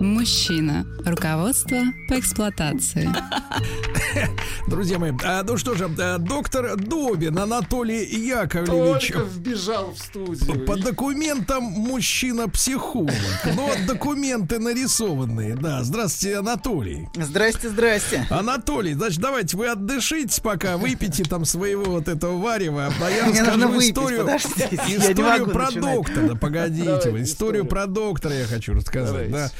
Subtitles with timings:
[0.00, 0.86] Мужчина.
[1.04, 1.78] Руководство
[2.08, 3.08] по эксплуатации.
[4.66, 10.64] Друзья мои, а, ну что же, а, доктор Добин Анатолий Яковлевич Только вбежал в студию.
[10.66, 13.12] по документам мужчина-психолог.
[13.54, 15.54] Но документы нарисованные.
[15.54, 17.08] Да, здравствуйте, Анатолий.
[17.14, 18.26] Здрасте, здрасте.
[18.28, 23.40] Анатолий, значит, давайте вы отдышитесь пока, выпейте там своего вот этого варева, а я Мне
[23.40, 25.94] расскажу нужно выпить, историю, подождите, историю про начинать.
[25.94, 26.34] доктора.
[26.34, 27.64] Погодите Давайте вы, историю историю.
[27.66, 29.30] про доктора я хочу рассказать.
[29.30, 29.50] Да.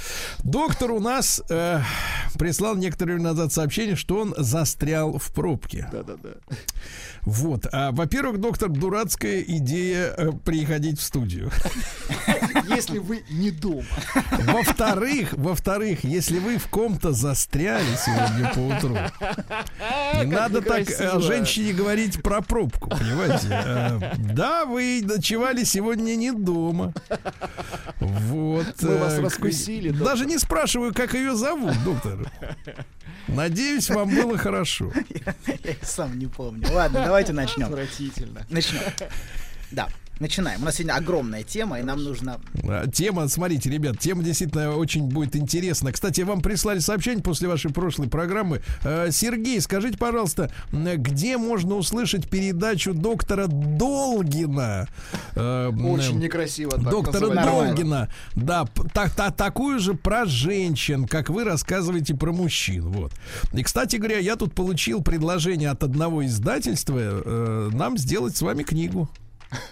[0.42, 1.80] Доктор у нас э,
[2.38, 5.88] прислал некоторое время назад сообщение, что он застрял в пробке.
[5.92, 6.30] Да-да-да.
[7.22, 7.66] Вот.
[7.72, 11.51] А, во-первых, доктор, дурацкая идея э, приходить в студию.
[12.68, 13.84] Если вы не дома.
[14.45, 18.96] Во-вторых, во-вторых, если вы в ком-то застряли сегодня по утру,
[20.20, 23.48] не надо так о женщине говорить про пробку, понимаете?
[23.51, 26.92] Э, Да, вы ночевали сегодня не дома.
[28.07, 28.66] Вот.
[28.82, 30.09] Мы вас раскусили, доктор.
[30.09, 32.30] Даже не спрашиваю, как ее зовут, доктор.
[33.29, 34.93] Надеюсь, вам было хорошо.
[35.46, 36.66] Я и сам не помню.
[36.73, 37.66] Ладно, давайте начнем.
[37.66, 38.46] Отвратительно.
[38.51, 38.80] Начнем.
[39.71, 39.88] Да,
[40.20, 40.62] начинаем.
[40.62, 42.40] У нас сегодня огромная тема, и нам нужно...
[42.64, 45.92] А, Тема, смотрите, ребят, тема действительно очень будет интересна.
[45.92, 48.62] Кстати, вам прислали сообщение после вашей прошлой программы.
[48.82, 54.88] Э, Сергей, скажите, пожалуйста, где можно услышать передачу доктора Долгина?
[55.34, 57.26] Э, Очень некрасиво так Доктора.
[57.45, 63.12] Долгина, да, так, та- такую же про женщин, как вы рассказываете про мужчин, вот.
[63.52, 68.62] И, кстати говоря, я тут получил предложение от одного издательства э, нам сделать с вами
[68.62, 69.08] книгу.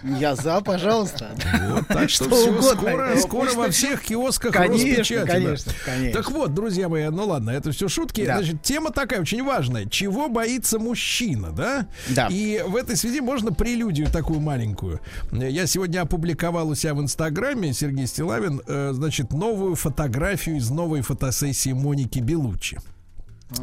[0.03, 1.31] Я за, пожалуйста.
[1.69, 2.69] Вот, так что, Что всё, угодно.
[2.71, 5.31] скоро, Ну, скоро во всех киосках Конечно, Роспечати, да.
[5.33, 6.21] конечно, конечно.
[6.21, 8.25] Так вот, друзья мои, ну ладно, это все шутки.
[8.25, 8.37] Да.
[8.37, 9.85] Значит, тема такая очень важная.
[9.85, 11.87] Чего боится мужчина, да?
[12.09, 12.27] Да.
[12.31, 14.99] И в этой связи можно прелюдию такую маленькую.
[15.31, 21.01] Я сегодня опубликовал у себя в Инстаграме, Сергей Стилавин, э, значит, новую фотографию из новой
[21.01, 22.79] фотосессии Моники Белуччи.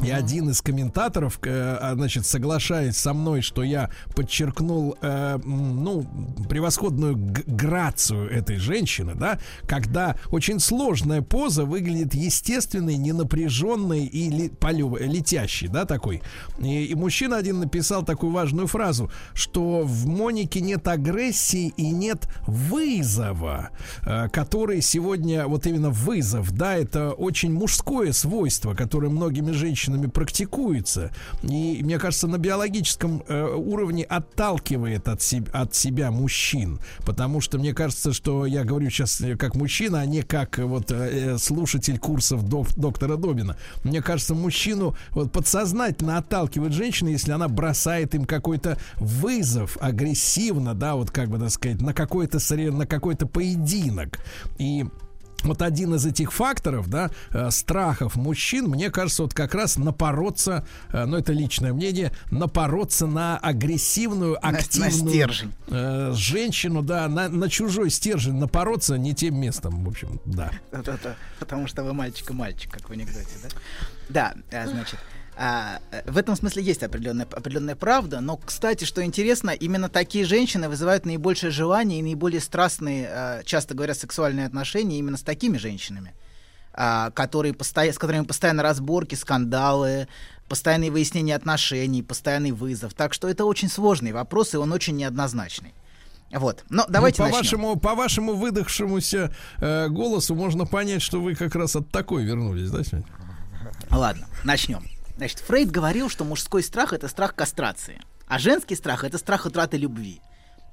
[0.01, 6.05] И один из комментаторов, э, а, значит, соглашаясь со мной, что я подчеркнул, э, ну,
[6.49, 14.51] превосходную грацию этой женщины, да, когда очень сложная поза выглядит естественной, ненапряженной и ли,
[14.99, 16.21] летящей, да, такой.
[16.59, 22.27] И, и мужчина один написал такую важную фразу, что в Монике нет агрессии и нет
[22.45, 23.69] вызова,
[24.01, 31.11] э, который сегодня, вот именно вызов, да, это очень мужское свойство, которое многими женщинами практикуется.
[31.43, 36.79] И мне кажется, на биологическом э, уровне отталкивает от, себ- от себя мужчин.
[37.05, 40.63] Потому что мне кажется, что я говорю сейчас э, как мужчина, а не как э,
[40.63, 43.57] вот э, слушатель курсов док- доктора Добина.
[43.83, 50.95] Мне кажется, мужчину вот, подсознательно отталкивает женщина, если она бросает им какой-то вызов агрессивно, да,
[50.95, 52.39] вот как бы так сказать, на какой-то
[52.71, 54.19] на какой-то поединок.
[54.57, 54.85] И
[55.43, 60.65] вот один из этих факторов, да, э, страхов мужчин, мне кажется, вот как раз напороться,
[60.91, 65.53] э, ну это личное мнение, напороться на агрессивную, На- на активную стержень.
[65.67, 70.51] э, женщину, да, на, на чужой стержень напороться не тем местом, в общем, да.
[71.39, 73.49] Потому что вы мальчик и мальчик, как в анекдоте, да?
[74.09, 74.33] Да,
[74.63, 74.99] а, значит,
[75.35, 80.25] а, э, в этом смысле есть определенная, определенная правда, но, кстати, что интересно, именно такие
[80.25, 85.57] женщины вызывают наибольшее желание и наиболее страстные, э, часто говоря, сексуальные отношения именно с такими
[85.57, 86.13] женщинами,
[86.73, 90.07] а, которые с которыми постоянно разборки, скандалы,
[90.47, 92.93] постоянные выяснения отношений, постоянный вызов.
[92.93, 95.73] Так что это очень сложный вопрос, и он очень неоднозначный.
[96.31, 96.63] Вот.
[96.69, 97.59] Но давайте Ну, по начнем.
[97.61, 102.71] вашему, по вашему выдохшемуся э, голосу можно понять, что вы как раз от такой вернулись,
[102.71, 103.07] да, сегодня?
[103.91, 104.83] Ладно, начнем.
[105.17, 109.77] Значит, Фрейд говорил, что мужской страх это страх кастрации, а женский страх это страх утраты
[109.77, 110.21] любви.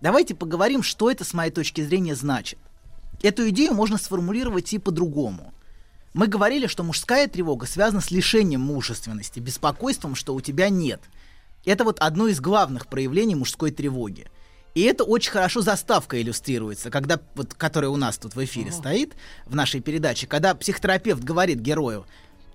[0.01, 2.59] Давайте поговорим, что это с моей точки зрения значит.
[3.23, 5.53] Эту идею можно сформулировать и по-другому.
[6.15, 11.03] Мы говорили, что мужская тревога связана с лишением мужественности, беспокойством, что у тебя нет.
[11.67, 14.27] Это вот одно из главных проявлений мужской тревоги.
[14.75, 19.15] И это очень хорошо заставка иллюстрируется, когда, вот, которая у нас тут в эфире стоит,
[19.45, 22.07] в нашей передаче, когда психотерапевт говорит герою,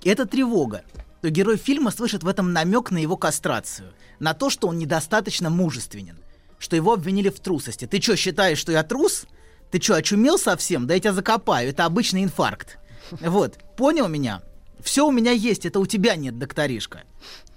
[0.04, 0.84] это тревога,
[1.22, 5.50] то герой фильма слышит в этом намек на его кастрацию, на то, что он недостаточно
[5.50, 6.20] мужественен,
[6.60, 7.86] что его обвинили в трусости.
[7.88, 9.26] Ты что, считаешь, что я трус?
[9.72, 10.88] Ты что, очумел совсем?
[10.88, 12.78] Да я тебя закопаю, это обычный инфаркт.
[13.12, 14.42] Вот, понял меня?
[14.80, 17.04] Все у меня есть, это у тебя нет, докторишка.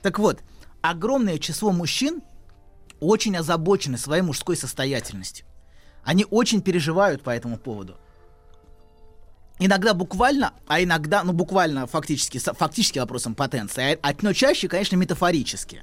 [0.02, 0.40] Так вот,
[0.80, 2.22] огромное число мужчин
[3.00, 5.46] очень озабочены своей мужской состоятельностью.
[6.02, 7.98] Они очень переживают по этому поводу.
[9.58, 15.82] Иногда буквально, а иногда, ну буквально фактически, фактически вопросом потенции, а, но чаще, конечно, метафорически.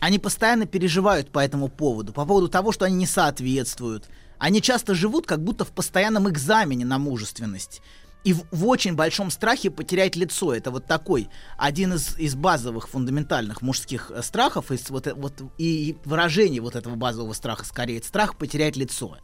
[0.00, 4.08] Они постоянно переживают по этому поводу, по поводу того, что они не соответствуют.
[4.38, 7.80] Они часто живут как будто в постоянном экзамене на мужественность.
[8.24, 10.52] И в, в очень большом страхе потерять лицо.
[10.54, 11.28] Это вот такой
[11.58, 16.74] один из, из базовых фундаментальных мужских э, страхов, из вот, э- вот, и выражение вот
[16.74, 19.18] этого базового страха скорее, страх потерять лицо.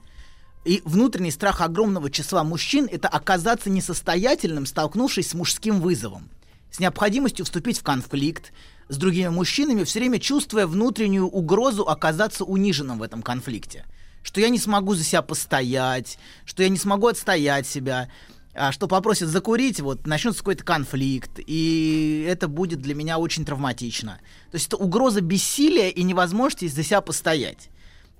[0.64, 6.28] И внутренний страх огромного числа мужчин– это оказаться несостоятельным, столкнувшись с мужским вызовом,
[6.70, 8.52] с необходимостью вступить в конфликт
[8.88, 13.86] с другими мужчинами, все время чувствуя внутреннюю угрозу оказаться униженным в этом конфликте.
[14.22, 18.10] Что я не смогу за себя постоять, что я не смогу отстоять себя,
[18.52, 24.20] а, что попросят закурить, вот начнется какой-то конфликт, и это будет для меня очень травматично.
[24.50, 27.70] То есть это угроза бессилия и невозможности за себя постоять.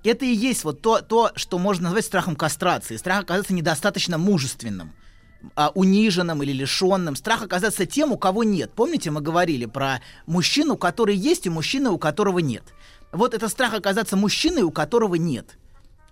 [0.03, 2.97] Это и есть вот то, то, что можно назвать страхом кастрации.
[2.97, 4.93] Страх оказаться недостаточно мужественным,
[5.55, 7.15] а, униженным или лишенным.
[7.15, 8.71] Страх оказаться тем, у кого нет.
[8.73, 12.63] Помните, мы говорили про мужчину, который есть, и мужчину, у которого нет.
[13.11, 15.57] Вот это страх оказаться мужчиной, у которого нет.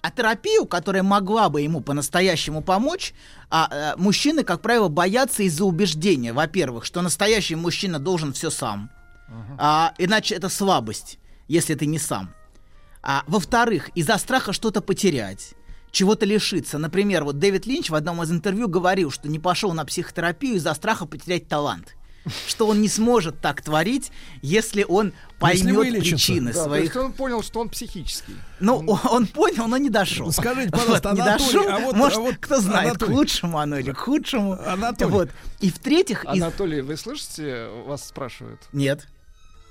[0.02, 3.14] А терапию, которая могла бы ему по-настоящему помочь,
[3.50, 8.90] а, а, мужчины, как правило, боятся из-за убеждения, во-первых, что настоящий мужчина должен все сам,
[9.58, 12.34] а, иначе это слабость, если ты не сам.
[13.02, 15.54] А, во-вторых, из-за страха что-то потерять,
[15.92, 16.78] чего-то лишиться.
[16.78, 20.74] Например, вот Дэвид Линч в одном из интервью говорил, что не пошел на психотерапию из-за
[20.74, 21.96] страха потерять талант.
[22.48, 24.12] Что он не сможет так творить,
[24.42, 26.12] если он Если поймет вылечится.
[26.16, 26.84] причины Да, то своих.
[26.84, 28.36] есть он понял, что он психический.
[28.60, 30.30] Ну, он, он понял, но не дошел.
[30.34, 31.70] Скажите, пожалуйста, не Анатолий, дошел.
[31.72, 33.14] а вот- Может, а вот, кто знает, Анатолий.
[33.14, 34.60] к лучшему оно или к худшему.
[34.68, 35.12] Анатолий.
[35.12, 35.30] Вот.
[35.62, 36.30] И в-третьих, из...
[36.44, 37.70] Анатолий, вы слышите?
[37.88, 38.60] Вас спрашивают.
[38.74, 39.08] Нет.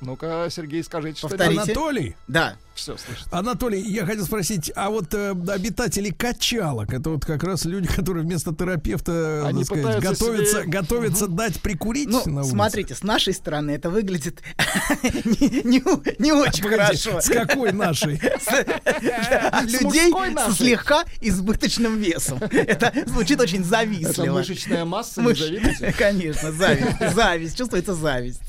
[0.00, 1.60] Ну-ка, Сергей, скажите, что Повторите.
[1.60, 2.56] Анатолий, Да.
[2.78, 3.28] Все, слышите.
[3.32, 8.24] Анатолий, я хотел спросить, а вот э, обитатели качалок, это вот как раз люди, которые
[8.24, 12.50] вместо терапевта, Они так сказать, пытаются готовятся, себе- готовятся дать прикурить Ну, на улице?
[12.52, 14.42] смотрите, с нашей стороны это выглядит
[15.02, 17.20] не, не у- не очень Погоди, хорошо.
[17.20, 18.16] С какой нашей?
[18.40, 20.12] С- Людей
[20.52, 22.38] с слегка избыточным весом.
[22.38, 24.34] Это звучит очень Это завистливо.
[24.34, 25.92] мышечная масса, не Мыш-?
[25.98, 27.14] Конечно, зависть.
[27.14, 27.58] Зависть.
[27.58, 28.40] Чувствуется зависть.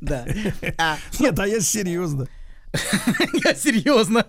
[0.00, 0.24] Да.
[0.76, 2.26] А, Нет, а я серьезно.
[3.44, 4.26] Я серьезно.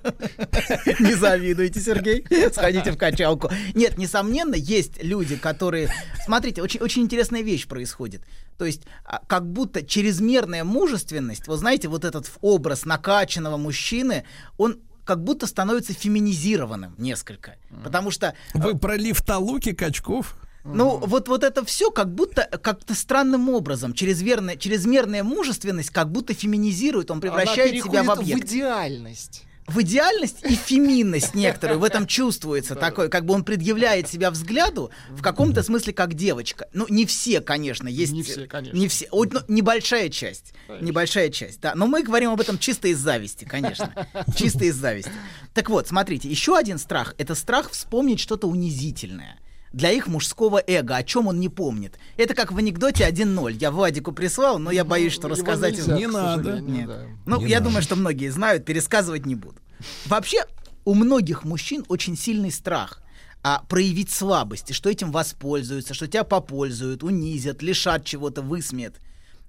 [0.99, 2.25] Не завидуйте, Сергей.
[2.51, 3.49] Сходите в качалку.
[3.73, 5.89] Нет, несомненно, есть люди, которые...
[6.25, 8.23] Смотрите, очень, очень интересная вещь происходит.
[8.57, 14.25] То есть, а, как будто чрезмерная мужественность, вы знаете, вот этот образ накачанного мужчины,
[14.57, 17.55] он как будто становится феминизированным несколько.
[17.83, 20.35] Потому что Вы про лифтолуки качков?
[20.73, 26.33] Ну, вот, вот это все как будто как-то странным образом, чрезмерная, чрезмерная мужественность как будто
[26.33, 28.43] феминизирует, он превращает себя в объект.
[28.43, 29.43] в идеальность.
[29.67, 34.91] в идеальность и феминность некоторую в этом чувствуется такой, как бы он предъявляет себя взгляду
[35.09, 36.67] в каком-то смысле как девочка.
[36.73, 38.13] Ну, не все, конечно, есть...
[38.13, 38.77] Не все, конечно.
[38.77, 40.53] Не все, ну, небольшая часть.
[40.81, 41.75] Небольшая часть, да.
[41.75, 44.07] Но мы говорим об этом чисто из зависти, конечно.
[44.35, 45.11] Чисто из зависти.
[45.53, 49.37] Так вот, смотрите, еще один страх— это страх вспомнить что-то унизительное
[49.77, 51.97] для их мужского эго, о чем он не помнит.
[52.17, 53.57] Это как в анекдоте 1-0.
[53.61, 55.77] Я Владику прислал, но я боюсь, что Его рассказать...
[55.77, 56.59] нельзя, Не надо.
[56.59, 56.87] Нет.
[56.87, 57.05] да.
[57.27, 57.69] Ну, Не я надо.
[57.69, 59.57] думаю, что многие знают, пересказывать не буду.
[60.07, 60.43] Вообще,
[60.83, 63.01] у многих мужчин очень сильный страх
[63.43, 68.95] а, проявить слабость, и что этим воспользуются, что тебя попользуют, унизят, лишат чего-то, высмеют.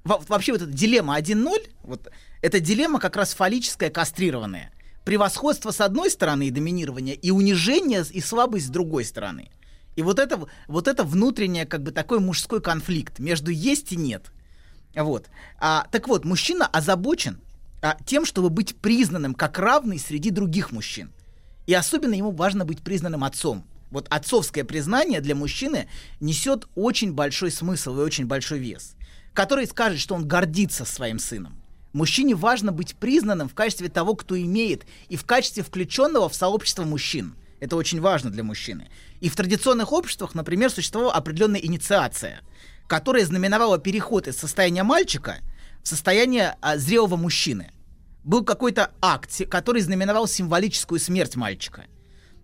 [0.04, 1.48] Во- вообще вот эта дилемма 1-0,
[1.84, 2.06] вот,
[2.42, 4.72] это дилемма как раз фаллическая, кастрированная.
[5.06, 9.48] Превосходство с одной стороны и доминирование, и унижение и слабость с другой стороны.
[9.98, 14.30] И вот это, вот это внутреннее, как бы такой мужской конфликт между есть и нет.
[14.94, 15.26] Вот.
[15.58, 17.40] А, так вот, мужчина озабочен
[17.82, 21.10] а, тем, чтобы быть признанным как равный среди других мужчин.
[21.66, 23.64] И особенно ему важно быть признанным отцом.
[23.90, 25.88] Вот отцовское признание для мужчины
[26.20, 28.94] несет очень большой смысл и очень большой вес,
[29.34, 31.60] который скажет, что он гордится своим сыном.
[31.92, 36.84] Мужчине важно быть признанным в качестве того, кто имеет, и в качестве включенного в сообщество
[36.84, 37.34] мужчин.
[37.60, 38.88] Это очень важно для мужчины.
[39.20, 42.40] И в традиционных обществах, например, существовала определенная инициация,
[42.86, 45.38] которая знаменовала переход из состояния мальчика
[45.82, 47.72] в состояние а, зрелого мужчины.
[48.24, 51.84] Был какой-то акт, который знаменовал символическую смерть мальчика.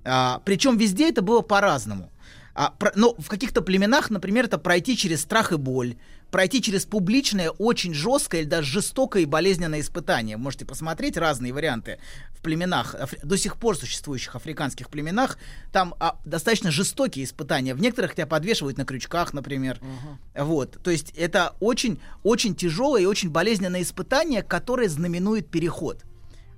[0.04, 2.10] А, причем везде это было по-разному.
[2.54, 5.96] А, про- но в каких-то племенах, например, это пройти через страх и боль,
[6.34, 10.36] пройти через публичное, очень жесткое или даже жестокое и болезненное испытание.
[10.36, 12.00] Можете посмотреть разные варианты
[12.30, 15.38] в племенах, до сих пор существующих африканских племенах.
[15.72, 17.72] Там а, достаточно жестокие испытания.
[17.72, 19.78] В некоторых тебя подвешивают на крючках, например.
[20.34, 20.76] Вот.
[20.82, 26.02] То есть это очень, очень тяжелое и очень болезненное испытание, которое знаменует переход.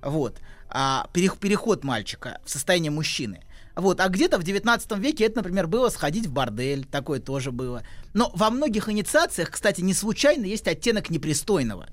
[0.01, 0.39] Вот.
[0.69, 3.43] А, перех- переход мальчика в состояние мужчины.
[3.77, 7.83] Вот, а где-то в 19 веке это, например, было сходить в бордель, такое тоже было.
[8.17, 11.87] Но во многих инициациях, кстати, не случайно есть оттенок непристойного.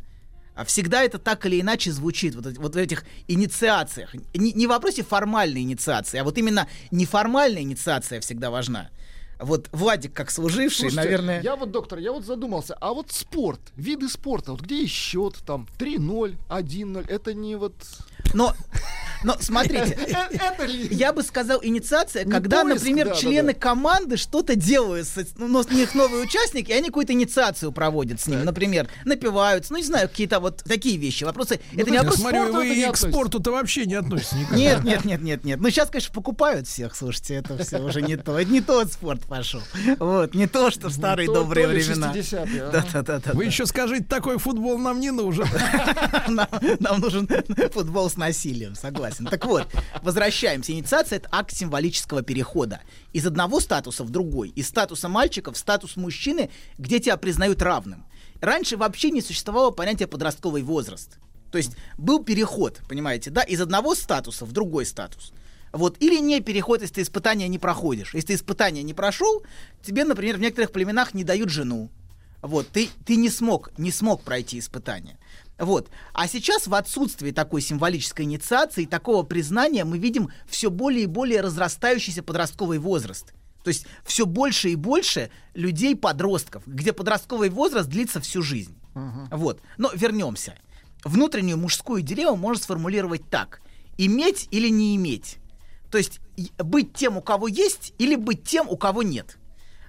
[0.55, 4.15] А всегда это так или иначе звучит, вот, вот в этих инициациях.
[4.33, 8.89] Не, не в вопросе формальной инициации, а вот именно неформальная инициация всегда важна.
[9.39, 11.43] Вот Владик, как служивший, Слушайте, наверное...
[11.43, 15.35] Я вот, доктор, я вот задумался, а вот спорт, виды спорта, вот где есть счет,
[15.45, 17.75] там, 3-0, 1-0, это не вот...
[18.33, 18.55] Но,
[19.25, 20.67] но смотрите, Э.
[20.91, 26.25] Я бы сказал, инициация, когда, например, члены команды что-то делают, ну, но у них новые
[26.25, 28.45] участники, и они какую-то инициацию проводят с ним.
[28.45, 31.25] Например, напиваются, ну, не знаю, какие-то вот такие вещи.
[31.25, 31.61] Вопросы.
[31.73, 32.21] это не Я вопрос...
[32.21, 34.51] смотрю, вы и к спорту-то вообще не относитесь.
[34.51, 35.61] Нет, нет, нет, нет, нет.
[35.61, 38.41] Ну, сейчас, конечно, покупают всех, слушайте, это все уже не то.
[38.43, 39.63] Не тот спорт пошел.
[39.99, 42.13] Вот, не то, что в старые добрые времена.
[42.15, 42.71] 60-е, ага.
[42.73, 43.33] Да, да, да, да.
[43.33, 45.47] Вы еще скажите, такой футбол нам не нужен.
[46.81, 47.29] нам нужен
[47.73, 49.27] футбол с насилием, согласен.
[49.27, 49.69] Так вот,
[50.03, 50.73] возвращаемся.
[50.73, 52.81] Инициация— это акт символического перехода.
[53.13, 54.49] Из одного статуса в другой.
[54.51, 58.07] Из статуса мальчика в статус мужчины, где тебя признают равным.
[58.41, 61.19] Раньше вообще не существовало понятия подростковый возраст.
[61.51, 65.33] То есть был переход, понимаете, да, из одного статуса в другой статус.
[65.73, 68.15] Вот, или не переход, если ты испытания не проходишь.
[68.15, 69.43] Если ты испытания не прошел,
[69.83, 71.91] тебе, например, в некоторых племенах не дают жену.
[72.43, 75.19] Вот, ты, ты не смог, не смог пройти испытание.
[75.59, 75.89] Вот.
[76.13, 81.41] А сейчас в отсутствии такой символической инициации, такого признания, мы видим все более и более
[81.41, 83.33] разрастающийся подростковый возраст.
[83.63, 88.77] То есть все больше и больше людей-подростков, где подростковый возраст длится всю жизнь.
[89.31, 89.61] Вот.
[89.79, 90.55] Но вернемся.
[91.05, 93.61] Внутреннюю мужскую дилемму можно сформулировать так.
[93.97, 95.39] Иметь или не иметь.
[95.91, 96.21] То есть
[96.59, 99.39] быть тем, у кого есть, или быть тем, у кого нет.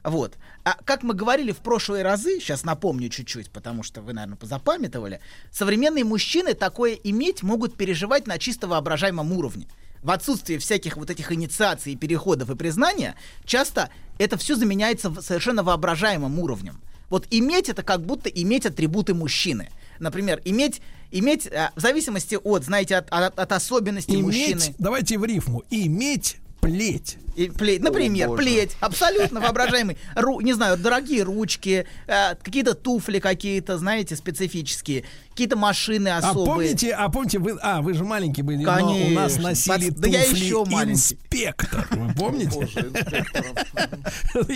[0.05, 0.35] Вот.
[0.63, 5.19] А как мы говорили в прошлые разы, сейчас напомню чуть-чуть, потому что вы, наверное, позапамятовали,
[5.51, 9.67] современные мужчины такое иметь могут переживать на чисто воображаемом уровне.
[10.03, 16.37] В отсутствии всяких вот этих инициаций, переходов и признания, часто это все заменяется совершенно воображаемым
[16.37, 16.79] уровнем.
[17.09, 19.69] Вот иметь это как будто иметь атрибуты мужчины.
[19.97, 20.81] Например, иметь,
[21.11, 24.59] иметь а, в зависимости от, знаете, от, от- от особенностей мужчины.
[24.59, 27.17] Иметь, давайте в рифму, иметь плеть.
[27.35, 28.43] И плеть, например, боже.
[28.43, 29.97] плеть, абсолютно воображаемый.
[30.15, 35.03] Ру, не знаю, дорогие ручки, э, какие-то туфли какие-то, знаете, специфические,
[35.35, 36.45] какие-то машины А особые.
[36.45, 39.41] помните, а помните, вы, а, вы же маленький были, но у нас Конечно.
[39.43, 40.93] носили Пац- да я туфли еще маленький.
[40.93, 42.59] инспектор, вы помните?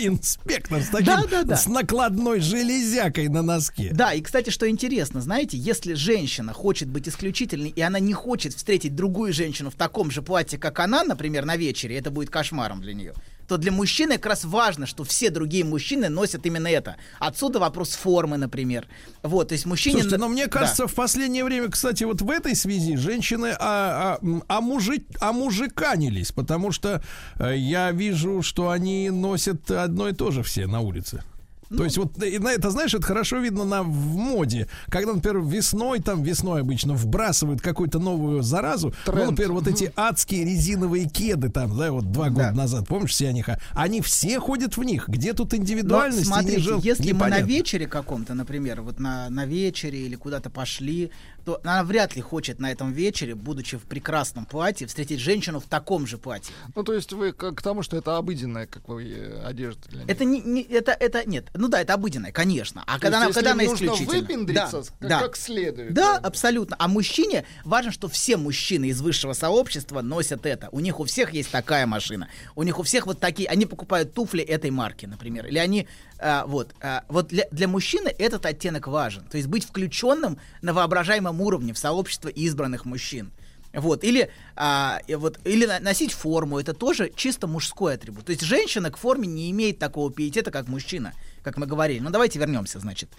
[0.06, 3.90] Инспектор с таким, с накладной железякой на носке.
[3.92, 8.54] Да, и, кстати, что интересно, знаете, если женщина хочет быть исключительной, и она не хочет
[8.54, 12.80] встретить другую женщину в таком же платье, как она, например, на вечере, это будет кошмаром
[12.80, 13.12] для нее,
[13.50, 16.94] то для мужчины как раз важно, что все другие мужчины носят именно это.
[17.18, 18.86] Отсюда вопрос формы, например.
[19.24, 19.94] Вот, то есть мужчине...
[20.02, 20.50] Слушайте, но мне Да.
[20.52, 26.30] кажется, в последнее время, кстати, вот в этой связи женщины а, а, м, омужи- омужиканились,
[26.30, 27.02] потому что
[27.40, 31.24] э, я вижу, что они носят одно и то же все на улице.
[31.70, 34.66] Ну, То есть вот это, знаешь, это хорошо видно на, в моде.
[34.88, 38.92] Когда, например, весной, там весной обычно вбрасывают какую-то новую заразу.
[39.06, 39.30] Ну, Тренд.
[39.30, 42.52] например, вот эти адские резиновые кеды там, да, вот два года Да.
[42.52, 45.08] назад, помнишь, все они, они все ходят в них.
[45.08, 46.22] Где тут Но индивидуальность?
[46.22, 47.46] и смотрите, жел- если мы на непонятно.
[47.46, 51.12] вечере каком-то, например, вот на, на вечере или куда-то пошли,
[51.44, 55.66] то она вряд ли хочет на этом вечере, будучи в прекрасном платье, встретить женщину в
[55.66, 56.54] таком же платье.
[56.74, 60.00] Ну, то есть вы к, к тому, что это обыденная, как вы, э, одежда для
[60.00, 60.10] них.
[60.10, 61.46] Это не, не- это, это нет.
[61.54, 62.82] Ну да, это обыденное, конечно.
[62.86, 64.20] А То когда есть, она, когда она исключительно.
[64.20, 65.20] выпендриться да, как, да.
[65.20, 65.94] как следует.
[65.94, 66.76] Да, абсолютно.
[66.78, 70.68] А мужчине важно, что все мужчины из высшего сообщества носят это.
[70.72, 72.28] У них у всех есть такая машина.
[72.54, 73.48] У них у всех вот такие.
[73.48, 75.46] Они покупают туфли этой марки, например.
[75.46, 75.88] Или они
[76.20, 79.24] а, вот а, вот для, для мужчины этот оттенок важен.
[79.24, 83.32] То есть быть включенным на воображаемом уровне в сообщество избранных мужчин.
[83.72, 88.26] Вот, или, а, вот, или носить форму, это тоже чисто мужской атрибут.
[88.26, 91.12] То есть женщина к форме не имеет такого пиетета, как мужчина,
[91.44, 92.00] как мы говорили.
[92.00, 93.10] Ну, давайте вернемся, значит.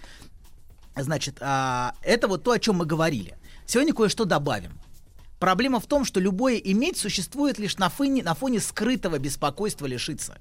[0.94, 3.36] Значит, а, это вот то, о чем мы говорили.
[3.66, 4.78] Сегодня кое-что добавим.
[5.38, 10.38] Проблема в том, что любое иметь существует лишь на фоне, на фоне скрытого беспокойства лишиться.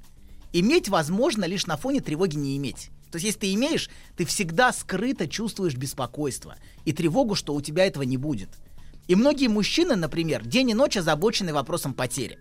[0.53, 2.89] Иметь возможно лишь на фоне тревоги не иметь.
[3.11, 6.55] То есть, если ты имеешь, ты всегда скрыто чувствуешь беспокойство
[6.85, 8.49] и тревогу, что у тебя этого не будет.
[9.07, 12.39] И многие мужчины, например, день и ночь озабочены вопросом потери.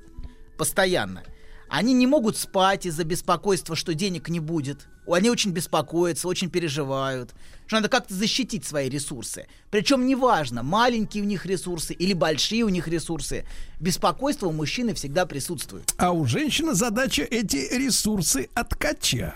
[0.57, 1.25] Постоянно.
[1.69, 4.89] Они не могут спать из-за беспокойства, что денег не будет.
[5.07, 7.35] Они очень беспокоятся, очень переживают,
[7.67, 9.47] что надо как-то защитить свои ресурсы.
[9.71, 13.45] Причем неважно, маленькие у них ресурсы или большие у них ресурсы,
[13.79, 15.95] беспокойство у мужчины всегда присутствует.
[15.97, 19.35] А у женщины задача эти ресурсы откачать.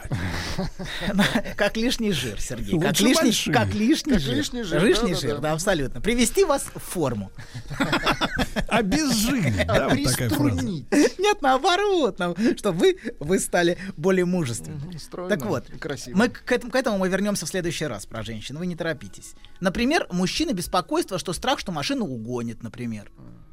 [1.57, 2.79] Как лишний жир, Сергей.
[2.81, 4.35] Как лишний, как лишний жир.
[4.35, 5.29] лишний жир, Лишний да-да-да.
[5.29, 6.01] жир, да, абсолютно.
[6.01, 7.31] Привести вас в форму.
[8.69, 10.45] Обезжирить, да, вот такая фраза.
[10.45, 10.87] Приструнить.
[11.19, 12.19] Нет, наоборот,
[12.57, 14.77] чтобы вы, вы стали более мужественны.
[14.77, 16.17] Мгм, стройно Так вот, и красиво.
[16.17, 18.59] мы к этому, к этому мы вернемся в следующий раз про женщин.
[18.59, 19.35] Вы не торопитесь.
[19.61, 23.11] Например, мужчина беспокойство, что страх, что машину угонит, например.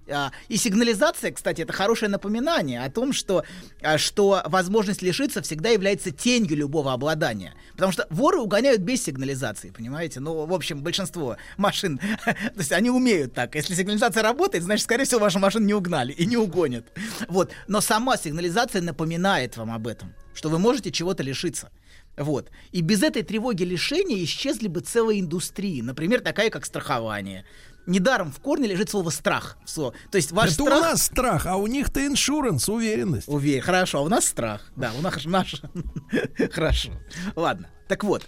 [0.09, 3.43] А, И сигнализация, кстати, это хорошее напоминание о том, что,
[3.81, 7.53] а, что возможность лишиться всегда является тенью любого обладания.
[7.73, 10.19] Потому что воры угоняют без сигнализации, понимаете?
[10.19, 13.55] Ну, в общем, большинство машин, то есть они умеют так.
[13.55, 16.91] Если сигнализация работает, значит, скорее всего, вашу машину не угнали и не угонят.
[17.27, 17.51] Вот.
[17.67, 21.69] Но сама сигнализация напоминает вам об этом, что вы можете чего-то лишиться.
[22.17, 22.51] Вот.
[22.71, 25.81] И без этой тревоги лишения исчезли бы целые индустрии.
[25.81, 27.45] Например, такая, как страхование.
[27.87, 29.57] Недаром в корне лежит слово страх.
[29.75, 30.77] То есть ваш Это страх...
[30.77, 33.27] у нас страх, а у них-то иншуранс, уверенность.
[33.27, 33.63] Уверен.
[33.63, 34.71] Хорошо, а у нас страх.
[34.75, 35.61] Да, у нас наш.
[36.51, 36.91] Хорошо.
[37.35, 37.69] Ладно.
[37.87, 38.27] Так вот.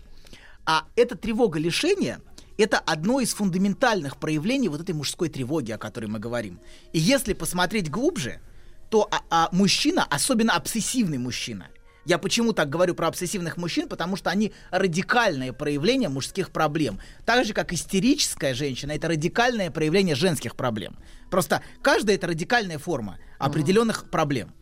[0.66, 2.20] А эта тревога лишения
[2.58, 6.60] это одно из фундаментальных проявлений вот этой мужской тревоги, о которой мы говорим.
[6.92, 8.42] И если посмотреть глубже,
[8.90, 11.70] то а, а мужчина, особенно обсессивный мужчина,
[12.06, 13.88] я почему так говорю про обсессивных мужчин?
[13.88, 17.00] Потому что они радикальное проявление мужских проблем.
[17.26, 20.98] Так же, как истерическая женщина, это радикальное проявление женских проблем.
[21.30, 24.54] Просто каждая это радикальная форма определенных проблем.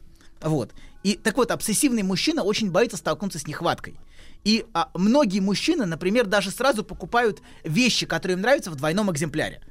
[0.42, 0.72] Вот.
[1.04, 3.96] И так вот, обсессивный мужчина очень боится столкнуться с нехваткой.
[4.44, 9.62] И а, многие мужчины, например, даже сразу покупают вещи, которые им нравятся в двойном экземпляре.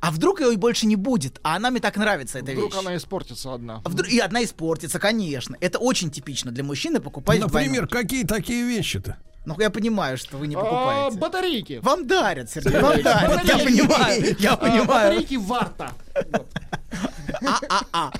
[0.00, 2.80] А вдруг ее и больше не будет, а она мне так нравится, эта Вдруг вещь.
[2.80, 3.80] она испортится одна.
[3.84, 5.56] А вдруг- И одна испортится, конечно.
[5.60, 7.40] Это очень типично для мужчины покупать.
[7.40, 9.16] Например, какие такие вещи-то?
[9.46, 11.18] Ну, я понимаю, что вы не А, покупаете.
[11.18, 11.80] батарейки.
[11.82, 13.44] Вам дарят, Сергей, вам дарят.
[13.44, 14.86] Я понимаю, я А, понимаю.
[14.86, 15.92] Батарейки варта.
[17.42, 18.12] А-а-а.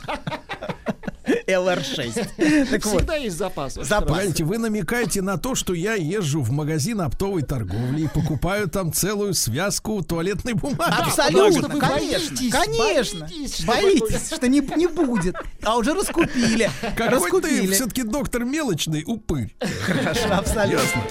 [1.47, 2.67] LR6.
[2.71, 3.75] Так вот, Всегда есть запас.
[3.75, 4.09] запас.
[4.09, 8.93] Погодите, вы намекаете на то, что я езжу в магазин оптовой торговли и покупаю там
[8.93, 11.03] целую связку туалетной бумаги.
[11.03, 13.21] Абсолютно, что вы конечно, боитесь, конечно.
[13.27, 15.37] боитесь, что Боитесь, что не, не будет.
[15.63, 16.71] А уже раскупили.
[16.81, 17.73] Какой ты раскупили.
[17.73, 19.55] все-таки доктор мелочный упырь.
[19.83, 21.03] Хорошо, абсолютно.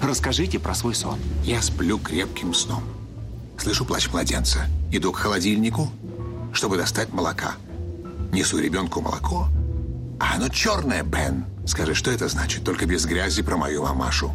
[0.00, 1.18] Расскажите про свой сон.
[1.44, 2.82] Я сплю крепким сном.
[3.58, 4.60] Слышу плач младенца.
[4.92, 5.90] Иду к холодильнику,
[6.52, 7.54] чтобы достать молока.
[8.32, 9.48] Несу ребенку молоко.
[10.20, 11.46] А оно черное, Бен.
[11.66, 12.64] Скажи, что это значит?
[12.64, 14.32] Только без грязи про мою мамашу.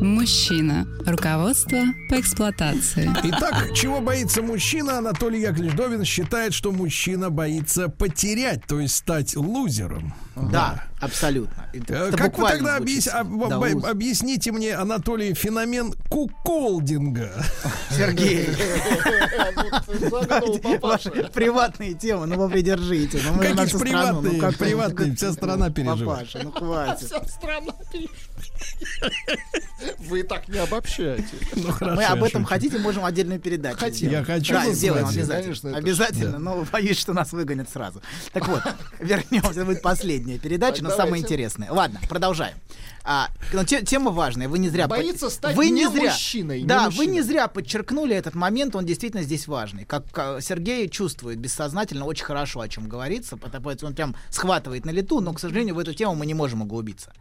[0.00, 0.86] Мужчина.
[1.06, 3.10] Руководство по эксплуатации.
[3.24, 4.98] Итак, чего боится мужчина?
[4.98, 10.14] Анатолий Яковлевич Довин считает, что мужчина боится потерять, то есть стать лузером.
[10.36, 11.66] Да, абсолютно.
[11.72, 13.84] Это, это Как вы тогда объяс- об- Да, об- луз.
[13.84, 17.32] объясните мне, Анатолий, феномен куколдинга?
[17.90, 18.46] Сергей,
[21.34, 23.20] приватные темы, ну вы придержите.
[23.26, 26.30] Ну, Какие ну, приватные, как- приватные, вся страна переживает.
[26.30, 27.06] Папаша, ну хватит.
[27.08, 28.10] Вся страна пишет.
[29.98, 31.26] Вы так не обобщаете.
[31.56, 32.48] Ну, хорошо, Мы об этом шучу.
[32.54, 34.10] хотите, можем отдельную передачу Хотим.
[34.10, 35.42] Я хочу Да, сделаем обязательно.
[35.42, 38.02] Конечно, это обязательно, но боюсь, что нас выгонят сразу.
[38.32, 38.62] Так вот,
[39.00, 41.70] вернемся, это будет последняя передача, но самая интересная.
[41.72, 42.56] Ладно, продолжаем.
[43.04, 44.86] А, но те- тема важная, вы не зря...
[44.86, 47.06] под- Боится стать вы не зря, мужчиной, не Да, вы мужчиной.
[47.06, 49.84] не зря подчеркнули этот момент, он действительно здесь важный.
[49.86, 54.84] Как а, Сергей чувствует бессознательно очень хорошо, о чем говорится, потому поэтому он прям схватывает
[54.84, 57.12] на лету, но, к сожалению, в эту тему мы не можем углубиться.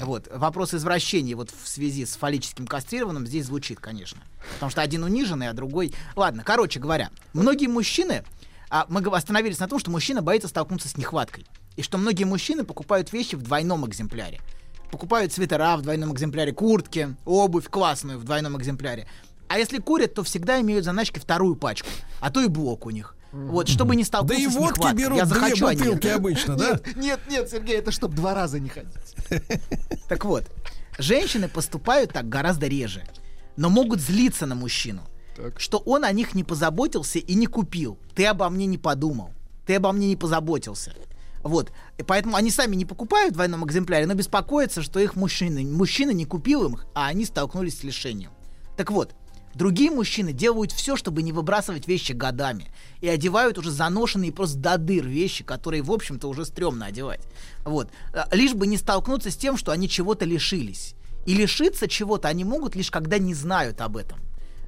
[0.00, 0.28] Вот.
[0.32, 4.22] Вопрос извращения вот в связи с фаллическим кастрированным здесь звучит, конечно.
[4.54, 5.94] Потому что один униженный, а другой...
[6.16, 8.24] Ладно, короче говоря, многие мужчины...
[8.70, 11.46] А мы остановились на том, что мужчина боится столкнуться с нехваткой.
[11.76, 14.40] И что многие мужчины покупают вещи в двойном экземпляре.
[14.90, 19.06] Покупают свитера в двойном экземпляре, куртки, обувь классную в двойном экземпляре.
[19.48, 21.88] А если курят, то всегда имеют заначки вторую пачку,
[22.20, 23.14] а то и блок у них.
[23.34, 25.02] Вот, чтобы не Да столкнуться и с водки нехваткой.
[25.02, 25.84] берут Я две захочу, а нет.
[25.84, 26.70] бутылки обычно, да?
[26.70, 28.92] Нет, нет, нет, Сергей, это чтобы два раза не ходить.
[30.08, 30.44] Так вот,
[30.98, 33.02] женщины поступают так гораздо реже,
[33.56, 35.02] но могут злиться на мужчину,
[35.36, 35.58] Так.
[35.60, 37.98] что он о них не позаботился и не купил.
[38.14, 39.30] Ты обо мне не подумал,
[39.66, 40.94] ты обо мне не позаботился.
[41.42, 45.60] Вот, и поэтому они сами не покупают в двойном экземпляре, но беспокоятся, что их мужчина,
[45.60, 48.30] мужчина не купил им, а они столкнулись с лишением.
[48.78, 49.14] Так вот,
[49.54, 52.66] другие мужчины делают все, чтобы не выбрасывать вещи годами.
[53.00, 57.20] И одевают уже заношенные просто до дыр вещи, которые, в общем-то, уже стрёмно одевать.
[57.64, 57.88] Вот.
[58.12, 60.94] А, Лишь бы не столкнуться с тем, что они чего-то лишились.
[61.26, 64.18] И лишиться чего-то они могут лишь когда не знают об этом.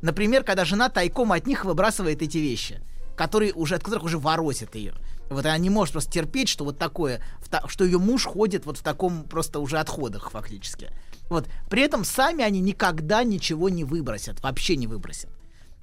[0.02, 2.80] Например, когда жена тайком от них выбрасывает эти вещи,
[3.16, 4.94] которые уже, от которых уже воротит ее.
[5.28, 7.20] Вот она не может просто терпеть, что вот такое,
[7.66, 10.90] что ее муж ходит вот в таком просто уже отходах фактически.
[11.28, 11.48] Вот.
[11.68, 15.30] При этом сами они никогда ничего не выбросят, вообще не выбросят.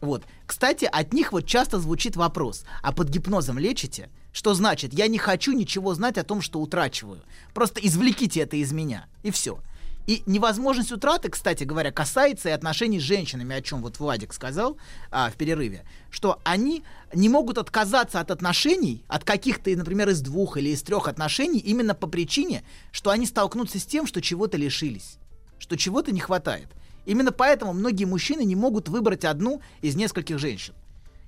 [0.02, 0.24] Вот.
[0.46, 4.10] Кстати, от них вот часто звучит вопрос, а под гипнозом лечите?
[4.34, 7.22] Что значит, я не хочу ничего знать о том, что утрачиваю.
[7.54, 9.60] Просто извлеките это из меня, и все.
[10.06, 14.78] И невозможность утраты, кстати говоря, касается и отношений с женщинами, о чем вот Владик сказал
[15.12, 20.58] а, в перерыве, что они не могут отказаться от отношений, от каких-то, например, из двух
[20.58, 25.18] или из трех отношений, именно по причине, что они столкнутся с тем, что чего-то лишились,
[25.64, 26.68] что чего-то не хватает.
[27.06, 30.74] Именно поэтому многие мужчины не могут выбрать одну из нескольких женщин.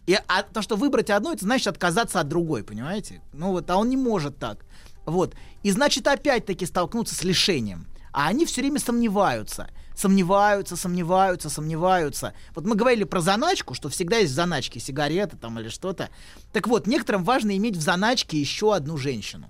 [0.07, 3.21] И а, то, что выбрать одну, это значит отказаться от другой, понимаете?
[3.31, 4.65] Ну вот, а он не может так.
[5.05, 5.35] Вот.
[5.63, 7.87] И значит, опять-таки столкнуться с лишением.
[8.11, 9.69] А они все время сомневаются.
[9.95, 12.33] Сомневаются, сомневаются, сомневаются.
[12.53, 16.09] Вот мы говорили про заначку, что всегда есть в заначке сигареты там или что-то.
[16.51, 19.49] Так вот, некоторым важно иметь в заначке еще одну женщину.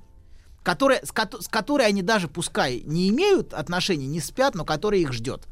[0.65, 4.99] Которая, с, ко- с которой они даже, пускай не имеют отношений, не спят, но которая
[4.99, 5.47] их ждет.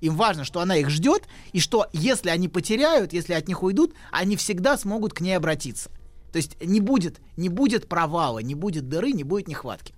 [0.00, 3.94] Им важно, что она их ждет, и что если они потеряют, если от них уйдут,
[4.10, 5.90] они всегда смогут к ней обратиться.
[6.32, 9.94] То есть не будет, не будет провала, не будет дыры, не будет нехватки.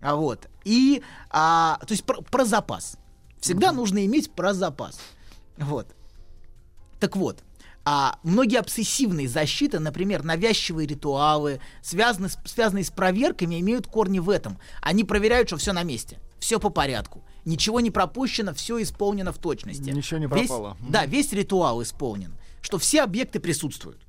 [0.00, 0.48] А вот.
[0.64, 2.96] И, а, то есть про, про запас.
[3.40, 4.98] Всегда нужно иметь про запас.
[5.56, 5.86] Вот.
[6.98, 7.44] Так вот,
[7.84, 14.30] а многие обсессивные защиты, например, навязчивые ритуалы, связанные с, связанные с проверками, имеют корни в
[14.30, 14.58] этом.
[14.80, 19.38] Они проверяют, что все на месте, все по порядку, ничего не пропущено, все исполнено в
[19.38, 19.90] точности.
[19.90, 20.76] Ничего не Весь- пропало.
[20.88, 24.00] да, весь ритуал исполнен, что все объекты присутствуют.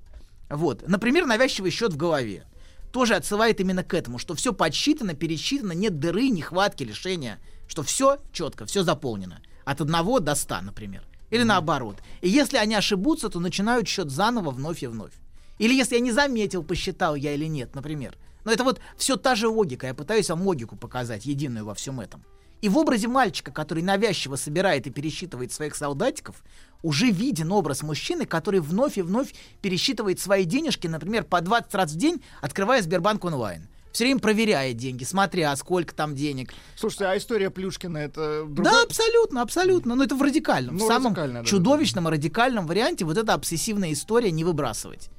[0.49, 0.87] Вот.
[0.87, 2.45] Например, навязчивый счет в голове.
[2.91, 8.19] Тоже отсылает именно к этому, что все подсчитано, пересчитано, нет дыры, нехватки, лишения, что все
[8.31, 9.41] четко, все заполнено.
[9.65, 11.03] От 1 до 100, например.
[11.31, 11.97] Или наоборот.
[12.25, 15.11] И если они ошибутся, то начинают счет заново вновь и вновь.
[15.59, 18.17] Или если я не заметил, посчитал я или нет, например.
[18.45, 19.85] Но это вот все та же логика.
[19.85, 22.23] Я пытаюсь вам логику показать, единую во всем этом.
[22.61, 26.43] И в образе мальчика, который навязчиво собирает и пересчитывает своих солдатиков,
[26.81, 31.91] уже виден образ мужчины, который вновь и вновь пересчитывает свои денежки, например, по 20 раз
[31.91, 33.69] в день, открывая Сбербанк онлайн.
[33.95, 36.53] Все время проверяя деньги, смотря, сколько там денег.
[36.75, 38.83] Слушайте, а история Плюшкина это Да, другой?
[38.83, 39.95] абсолютно, абсолютно.
[39.95, 43.93] Но это в радикальном, Ну, в самом да, чудовищном и радикальном варианте вот эта обсессивная
[43.93, 45.09] история не выбрасывать.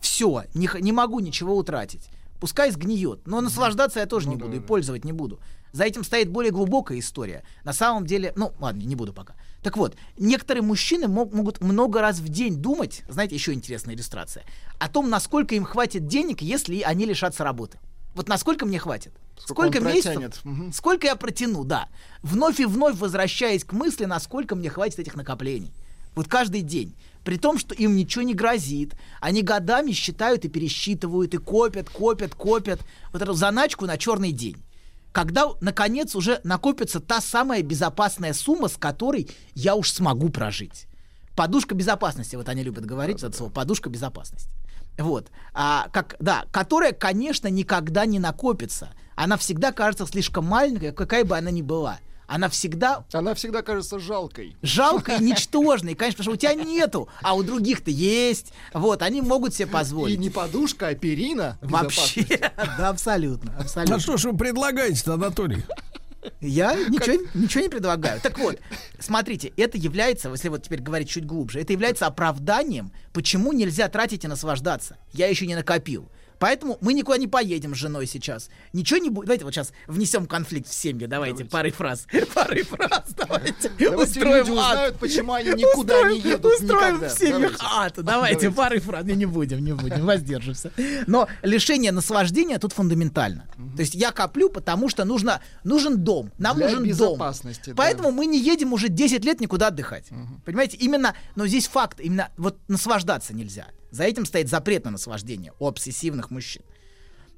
[0.00, 2.08] Все, не, не могу ничего утратить.
[2.40, 4.66] Пускай сгниет, но наслаждаться я тоже Ну не да, буду и да.
[4.66, 5.38] пользовать не буду.
[5.70, 7.44] За этим стоит более глубокая история.
[7.62, 9.36] На самом деле, ну ладно, не буду пока.
[9.62, 14.44] Так вот, некоторые мужчины мог- могут много раз в день думать, знаете, еще интересная иллюстрация,
[14.80, 17.78] о том, насколько им хватит денег, если они лишатся работы.
[18.16, 19.12] Вот насколько мне хватит?
[19.36, 20.42] Сколько он месяцев?
[20.72, 21.88] Сколько я протяну, да.
[22.22, 25.70] Вновь и вновь возвращаясь к мысли, насколько мне хватит этих накоплений.
[26.14, 26.96] Вот каждый день.
[27.24, 28.94] При том, что им ничего не грозит.
[29.20, 32.80] Они годами считают и пересчитывают, и копят, копят, копят.
[33.12, 34.56] Вот эту заначку на черный день.
[35.12, 40.86] Когда, наконец, уже накопится та самая безопасная сумма, с которой я уж смогу прожить.
[41.34, 44.48] Подушка безопасности, вот они любят говорить это слово, подушка безопасности.
[44.98, 45.28] Вот.
[45.54, 48.90] А, как, да, которая, конечно, никогда не накопится.
[49.14, 51.98] Она всегда кажется слишком маленькой, какая бы она ни была.
[52.28, 54.56] Она всегда Она всегда кажется жалкой.
[54.60, 58.52] жалкой и ничтожной, конечно, потому что у тебя нету, а у других-то есть.
[58.74, 60.18] Вот, они могут себе И позволить.
[60.18, 61.56] не подушка, а перина.
[61.62, 62.26] Вообще,
[62.78, 64.00] да, абсолютно, Ну абсолютно.
[64.00, 65.62] что ж вы предлагаете, Анатолий?
[66.40, 68.20] Я ничего, ничего не предлагаю.
[68.20, 68.58] Так вот,
[68.98, 74.24] смотрите, это является, если вот теперь говорить чуть глубже, это является оправданием, почему нельзя тратить
[74.24, 74.96] и наслаждаться.
[75.12, 76.08] Я еще не накопил.
[76.38, 78.48] Поэтому мы никуда не поедем с женой сейчас.
[78.72, 79.26] Ничего не будет.
[79.26, 81.06] Давайте вот сейчас внесем конфликт в семьи.
[81.06, 82.06] Давайте, парой фраз.
[82.34, 83.04] Парой фраз.
[83.16, 83.70] Давайте.
[83.78, 84.70] Давайте устроим люди ад.
[84.72, 87.08] узнают, почему они никуда не едут Устроим никогда.
[87.08, 87.58] в семьях Давайте.
[87.62, 87.92] ад.
[87.96, 88.50] Давайте, Давайте.
[88.50, 89.04] парой фраз.
[89.04, 90.72] Не, не будем, не будем, воздержимся.
[91.06, 93.46] Но лишение наслаждения тут фундаментально.
[93.76, 96.30] То есть я коплю, потому что нужно, нужен дом.
[96.38, 96.88] Нам Для нужен дом.
[96.88, 97.76] безопасности, да.
[97.76, 100.08] Поэтому мы не едем уже 10 лет никуда отдыхать.
[100.44, 103.66] Понимаете, именно, но здесь факт, именно вот наслаждаться нельзя.
[103.96, 106.62] За этим стоит запрет на наслаждение у обсессивных мужчин.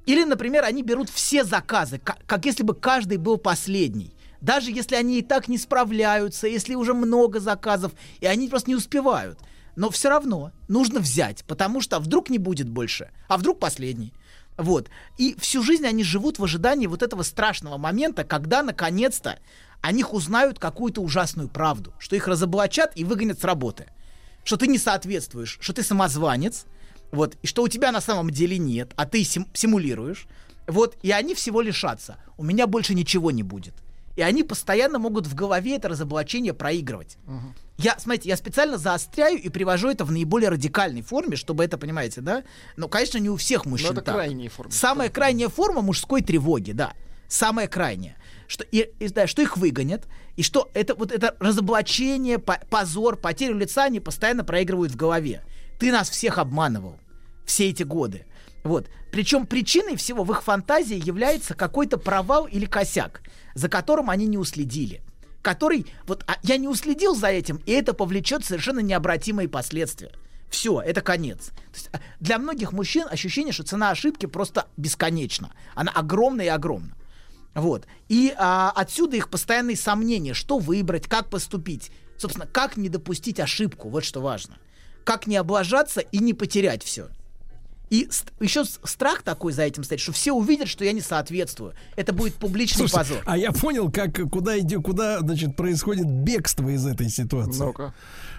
[0.06, 4.12] Или, например, они берут все заказы, как, если бы каждый был последний.
[4.40, 8.74] Даже если они и так не справляются, если уже много заказов, и они просто не
[8.74, 9.38] успевают.
[9.76, 14.12] Но все равно нужно взять, потому что вдруг не будет больше, а вдруг последний.
[14.56, 14.88] Вот.
[15.16, 19.38] И всю жизнь они живут в ожидании вот этого страшного момента, когда наконец-то
[19.80, 23.86] о них узнают какую-то ужасную правду, что их разоблачат и выгонят с работы
[24.48, 26.64] что ты не соответствуешь, что ты самозванец,
[27.12, 30.26] вот, и что у тебя на самом деле нет, а ты сим- симулируешь,
[30.66, 32.16] вот, и они всего лишатся.
[32.38, 33.74] У меня больше ничего не будет.
[34.16, 37.18] И они постоянно могут в голове это разоблачение проигрывать.
[37.76, 42.22] Я, смотрите, я специально заостряю и привожу это в наиболее радикальной форме, чтобы это, понимаете,
[42.22, 42.42] да?
[42.78, 44.14] Но, конечно, не у всех мужчин это так.
[44.14, 44.72] крайняя форма.
[44.72, 46.94] Самая крайняя форма мужской тревоги, да.
[47.28, 48.16] Самая крайняя.
[48.48, 53.16] Что, и, и, да, что их выгонят, и что это вот это разоблачение, по- позор,
[53.16, 55.44] потерю лица они постоянно проигрывают в голове.
[55.78, 56.98] Ты нас всех обманывал
[57.44, 58.24] все эти годы.
[58.64, 58.88] Вот.
[59.12, 63.22] Причем причиной всего в их фантазии является какой-то провал или косяк,
[63.54, 65.02] за которым они не уследили.
[65.42, 70.10] Который, вот а, я не уследил за этим, и это повлечет совершенно необратимые последствия.
[70.50, 71.50] Все, это конец.
[71.74, 75.52] Есть, а, для многих мужчин ощущение, что цена ошибки просто бесконечна.
[75.74, 76.94] Она огромна и огромна.
[77.60, 77.86] Вот.
[78.08, 81.90] И а, отсюда их постоянные сомнения, что выбрать, как поступить.
[82.16, 84.56] Собственно, как не допустить ошибку, вот что важно.
[85.04, 87.08] Как не облажаться и не потерять все.
[87.90, 91.72] И ст- еще страх такой за этим стоит, что все увидят, что я не соответствую.
[91.96, 93.22] Это будет публичный Слушайте, позор.
[93.24, 97.60] а я понял, как куда идет, куда, значит, происходит бегство из этой ситуации.
[97.60, 97.94] Ну-ка.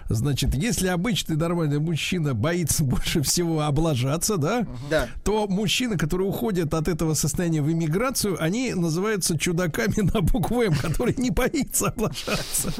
[0.08, 5.08] Значит, если обычный нормальный мужчина боится больше всего облажаться, да, Да.
[5.24, 10.74] то мужчины, которые уходят от этого состояния в иммиграцию, они называются чудаками на букву М,
[10.74, 12.72] которые не боится облажаться.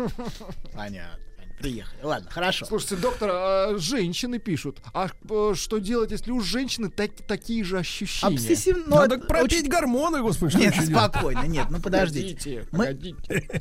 [0.75, 1.19] Понятно.
[1.59, 1.99] Приехали.
[2.03, 2.65] Ладно, хорошо.
[2.65, 4.79] Слушайте, доктор, а женщины пишут.
[4.95, 8.35] А э, что делать, если у женщины так- такие же ощущения?
[8.35, 8.85] Обсессивно.
[8.87, 12.67] ну, Надо это пропить очень- гормоны, господи, что Нет, спокойно, нет, ну подождите.
[12.71, 13.61] Погодите, Мы- погодите.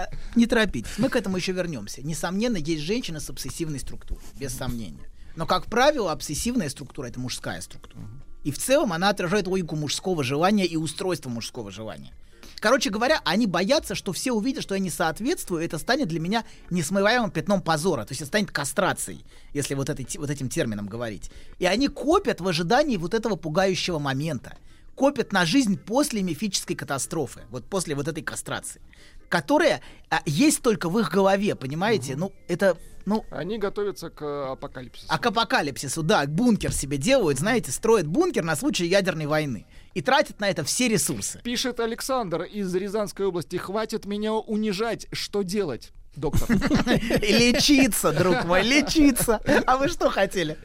[0.00, 2.02] А, Не торопитесь, мы к этому еще вернемся.
[2.02, 5.10] Несомненно, есть женщины с обсессивной структурой, без сомнения.
[5.36, 8.04] Но, как правило, обсессивная структура это мужская структура.
[8.44, 12.12] И в целом она отражает логику мужского желания и устройство мужского желания.
[12.58, 16.20] Короче говоря, они боятся, что все увидят, что я не соответствую, и это станет для
[16.20, 18.04] меня несмываемым пятном позора.
[18.04, 21.30] То есть это станет кастрацией, если вот, этой, вот этим термином говорить.
[21.58, 24.56] И они копят в ожидании вот этого пугающего момента.
[24.94, 28.82] Копят на жизнь после мифической катастрофы, вот после вот этой кастрации,
[29.30, 32.16] которая а, есть только в их голове, понимаете?
[32.16, 35.06] Ну, это, ну, Они готовятся к э, апокалипсису.
[35.08, 39.66] а к апокалипсису, да, бункер себе делают, знаете, строят бункер на случай ядерной войны.
[39.94, 41.40] И тратят на это все ресурсы.
[41.42, 43.56] Пишет Александр из Рязанской области.
[43.56, 45.06] Хватит меня унижать.
[45.12, 46.48] Что делать, доктор?
[47.20, 49.40] Лечиться, друг мой, лечиться.
[49.66, 50.58] А вы что хотели?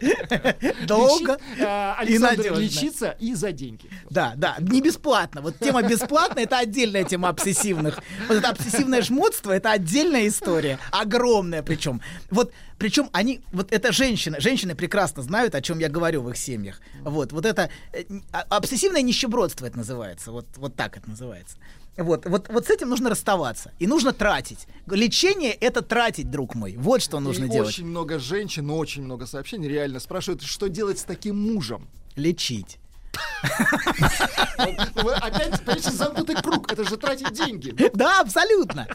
[0.85, 2.59] Долго э, и надежно.
[2.59, 3.89] лечиться и за деньги.
[4.09, 5.41] Да, да, не бесплатно.
[5.41, 7.99] Вот тема бесплатно это отдельная тема обсессивных.
[8.27, 10.79] Вот это обсессивное жмотство это отдельная история.
[10.91, 12.01] Огромная причем.
[12.29, 16.37] Вот причем они, вот это женщины, женщины прекрасно знают, о чем я говорю в их
[16.37, 16.81] семьях.
[17.01, 18.03] Вот, вот это э,
[18.33, 20.31] а- обсессивное нищебродство это называется.
[20.31, 21.57] Вот, вот так это называется.
[21.97, 23.71] Вот, вот, вот с этим нужно расставаться.
[23.79, 24.67] И нужно тратить.
[24.87, 26.75] Лечение это тратить, друг мой.
[26.77, 27.69] Вот что нужно И делать.
[27.69, 31.87] очень много женщин, очень много сообщений реально спрашивают, что делать с таким мужем.
[32.15, 32.79] Лечить.
[34.95, 36.71] Вы опять, понимаете, замкнутый круг.
[36.71, 37.75] Это же тратить деньги.
[37.93, 38.87] Да, абсолютно.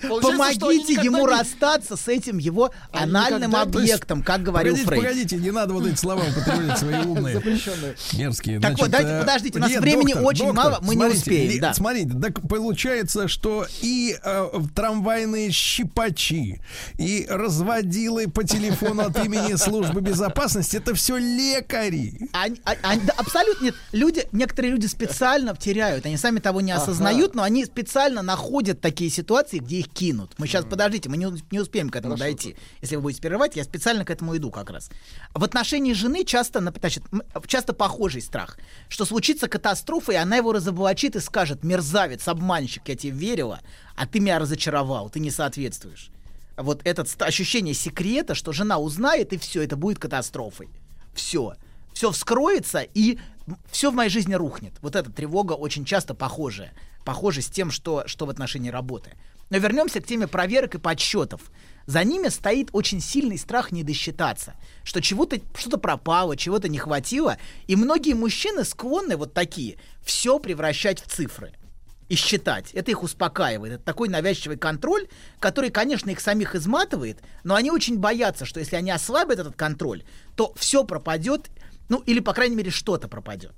[0.00, 5.02] Помогите ему расстаться с этим его анальным объектом, как говорил Погодите, Фрейд.
[5.02, 7.34] погодите, не надо вот эти слова употреблять свои умные.
[7.36, 7.96] Запрещенные.
[8.14, 8.60] Мерзкие.
[8.60, 11.74] Так вот, дайте- э, подождите, у нас времени очень мало, мы не успеем.
[11.74, 16.60] Смотрите, так получается, что и э, трамвайные щипачи,
[16.98, 22.28] и разводилы по телефону от имени службы безопасности, это все лекари.
[22.32, 23.14] Они- а- да,
[23.52, 23.74] абсолютно нет.
[23.92, 26.06] Люди, некоторые люди специально теряют.
[26.06, 30.32] Они сами того не осознают, но они специально находят такие ситуации, где их кинут.
[30.38, 32.56] Мы сейчас, подождите, мы не, не успеем к этому дойти.
[32.80, 34.90] Если вы будете перерывать, я специально к этому иду как раз.
[35.34, 37.04] В отношении жены часто, значит,
[37.46, 42.96] часто похожий страх, что случится катастрофа, и она его разоблачит и скажет, мерзавец, обманщик, я
[42.96, 43.60] тебе верила,
[43.96, 46.10] а ты меня разочаровал, ты не соответствуешь.
[46.56, 50.68] Вот это ощущение секрета, что жена узнает, и все, это будет катастрофой.
[51.14, 51.54] Все.
[51.92, 53.18] Все вскроется, и
[53.70, 54.74] все в моей жизни рухнет.
[54.82, 56.72] Вот эта тревога очень часто похожая.
[57.04, 59.12] Похожа с тем, что, что в отношении работы.
[59.50, 61.50] Но вернемся к теме проверок и подсчетов.
[61.86, 67.38] За ними стоит очень сильный страх не досчитаться, что чего-то что-то пропало, чего-то не хватило,
[67.66, 71.52] и многие мужчины склонны вот такие все превращать в цифры
[72.08, 72.72] и считать.
[72.72, 73.74] Это их успокаивает.
[73.74, 75.08] Это такой навязчивый контроль,
[75.40, 80.04] который, конечно, их самих изматывает, но они очень боятся, что если они ослабят этот контроль,
[80.36, 81.50] то все пропадет,
[81.92, 83.52] ну или, по крайней мере, что-то пропадет.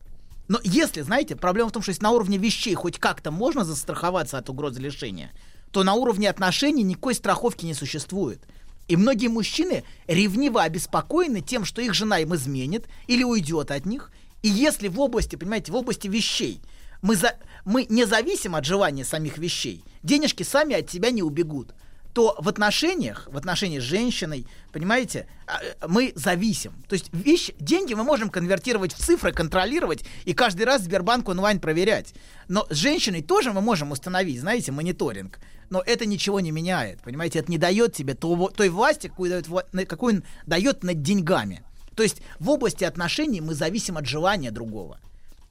[0.48, 4.38] Но если, знаете, проблема в том, что если на уровне вещей хоть как-то можно застраховаться
[4.38, 5.30] от угрозы лишения,
[5.70, 8.42] то на уровне отношений никакой страховки не существует.
[8.88, 14.10] И многие мужчины ревниво обеспокоены тем, что их жена им изменит или уйдет от них.
[14.42, 16.60] И если в области, понимаете, в области вещей
[17.02, 21.72] мы, за, мы не зависим от желания самих вещей, денежки сами от тебя не убегут,
[22.14, 26.72] то в отношениях, в отношении с женщиной, понимаете, а, э, мы зависим.
[26.88, 31.58] То есть вещи, деньги мы можем конвертировать в цифры, контролировать и каждый раз Сбербанк онлайн
[31.58, 32.14] проверять.
[32.46, 35.40] Но с женщиной тоже мы можем установить, знаете, мониторинг.
[35.70, 39.88] Но это ничего не меняет, понимаете, это не дает тебе того, той власти, какую, дает,
[39.88, 41.64] какую он дает над деньгами.
[41.96, 45.00] То есть в области отношений мы зависим от желания другого.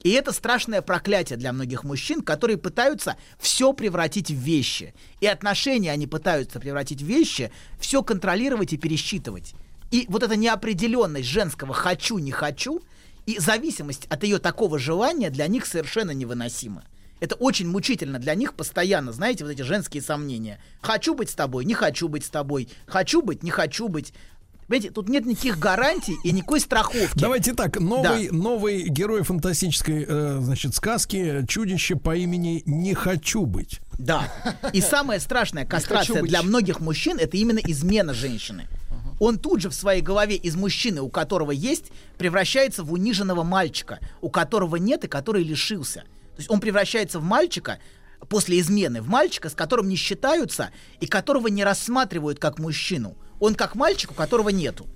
[0.04, 4.94] И это страшное проклятие для многих мужчин, которые пытаются все превратить в вещи.
[5.20, 9.54] И отношения они пытаются превратить в вещи, все контролировать и пересчитывать.
[9.90, 12.82] И вот эта неопределенность женского «хочу, не хочу»
[13.24, 16.84] и зависимость от ее такого желания для них совершенно невыносима.
[17.20, 20.60] Это очень мучительно для них постоянно, знаете, вот эти женские сомнения.
[20.82, 22.68] Хочу быть с тобой, не хочу быть с тобой.
[22.86, 24.12] Хочу быть, не хочу быть.
[24.66, 27.18] Понимаете, тут нет никаких гарантий и никакой страховки.
[27.18, 33.80] Давайте так, новый, новый герой фантастической, э, значит, сказки чудище по имени Не хочу быть.
[33.98, 34.32] Да.
[34.72, 38.66] И самая страшная кастрация для многих мужчин это именно измена женщины.
[39.20, 44.00] Он тут же в своей голове из мужчины, у которого есть, превращается в униженного мальчика,
[44.20, 46.00] у которого нет и который лишился.
[46.34, 47.78] То есть он превращается в мальчика
[48.28, 53.16] после измены, в мальчика, с которым не считаются и которого не рассматривают как мужчину.
[53.40, 54.86] Он как мальчик, у которого нету.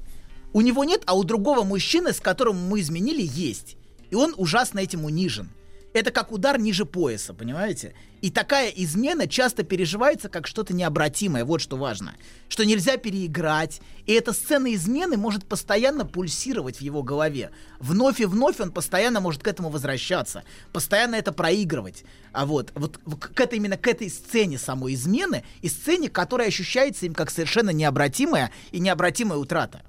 [0.53, 3.77] У него нет, а у другого мужчины, с которым мы изменили, есть.
[4.11, 5.51] И он ужасно этим унижен.
[5.99, 7.93] Это как удар ниже пояса, понимаете?
[8.21, 12.15] И такая измена часто переживается как что-то необратимое, вот что важно.
[12.49, 13.81] Что нельзя переиграть.
[14.07, 17.51] И эта сцена измены может постоянно пульсировать в его голове.
[17.81, 20.45] Вновь и вновь он постоянно может к этому возвращаться.
[20.73, 22.05] Постоянно это проигрывать.
[22.31, 27.07] А вот, вот к этой, именно к этой сцене самой измены и сцене, которая ощущается
[27.07, 29.83] им как совершенно необратимая и необратимая утрата.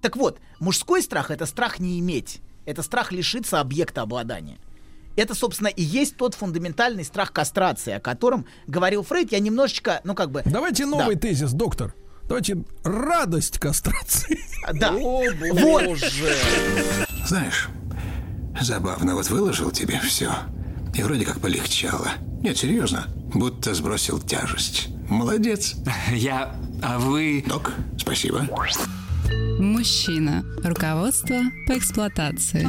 [0.00, 2.40] Так вот, мужской страх это страх не иметь.
[2.66, 4.58] Это страх лишиться объекта обладания.
[5.16, 9.32] Это, собственно, и есть тот фундаментальный страх кастрации, о котором говорил Фрейд.
[9.32, 10.42] Я немножечко, ну как бы...
[10.44, 11.94] Давайте новый тезис, доктор.
[12.28, 14.38] Давайте радость кастрации.
[14.74, 14.92] Да.
[14.92, 15.22] О,
[15.54, 16.36] боже.
[17.24, 17.68] Знаешь,
[18.60, 20.32] забавно, вот выложил тебе все.
[20.94, 22.10] И вроде как полегчало.
[22.42, 24.88] Нет, серьезно, будто сбросил тяжесть.
[25.08, 25.76] Молодец.
[26.10, 26.56] Я...
[26.82, 27.44] А вы...
[27.46, 28.46] Док, спасибо.
[29.58, 30.44] Мужчина.
[30.62, 31.36] Руководство
[31.66, 32.68] по эксплуатации.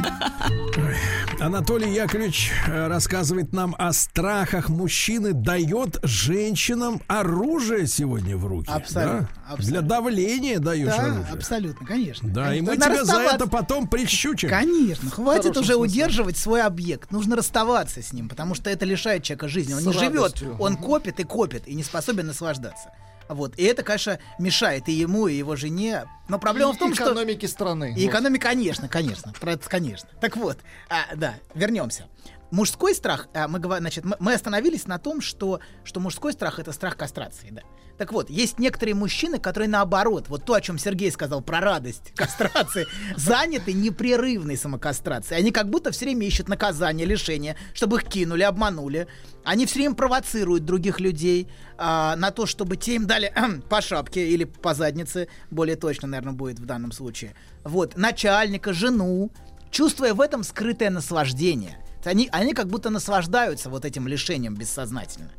[1.40, 8.72] Анатолий Яковлевич э, рассказывает нам о страхах мужчины, дает женщинам оружие сегодня в руки.
[8.72, 9.54] Абсолютно, да?
[9.54, 9.66] абсолютно.
[9.66, 11.26] Для давления даешь Да, оружие.
[11.34, 12.30] абсолютно, конечно.
[12.30, 12.72] Да, и Конечно.
[12.72, 14.50] мы Надо тебя за это потом прищучим.
[14.50, 15.76] Конечно, хватит уже смысле.
[15.76, 17.12] удерживать свой объект.
[17.12, 19.74] Нужно расставаться с ним, потому что это лишает человека жизни.
[19.74, 20.56] Он С не живет, радостью.
[20.60, 22.90] он копит и копит, и не способен наслаждаться.
[23.30, 23.54] Вот.
[23.58, 26.06] И это, конечно, мешает и ему, и его жене.
[26.28, 27.06] Но проблема И в том, что...
[27.06, 27.94] экономики страны.
[27.96, 28.12] И Вот.
[28.12, 30.10] экономика, конечно, конечно, про это, конечно.
[30.22, 30.58] Так вот,
[30.90, 32.06] а, да, вернемся.
[32.52, 36.96] Мужской страх, а, мы, значит, мы остановились на том, что, что мужской страх это страх
[36.96, 37.62] кастрации, да.
[37.98, 42.14] Так вот, есть некоторые мужчины, которые наоборот, вот то, о чем Сергей сказал про радость
[42.16, 45.40] кастрации, заняты непрерывной самокастрацией.
[45.40, 49.08] Они как будто все время ищут наказание, лишение, чтобы их кинули, обманули.
[49.44, 53.34] Они все время провоцируют других людей а, на то, чтобы те им дали
[53.70, 57.34] по шапке или по заднице, более точно, наверное, будет в данном случае.
[57.64, 59.32] Вот, начальника, жену,
[59.78, 61.78] чувствуя в этом скрытое наслаждение.
[62.04, 65.30] Они, они как будто наслаждаются вот этим лишением бессознательно.